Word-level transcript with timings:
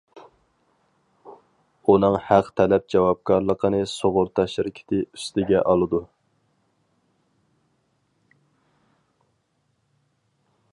ئۇنىڭ 1.89 2.17
ھەق 2.29 2.49
تەلەپ 2.61 2.87
جاۋابكارلىقىنى 2.93 3.83
سۇغۇرتا 3.91 4.47
شىركىتى 4.55 5.03
ئۈستىگە 5.03 5.63
ئالىدۇ. 5.65 6.03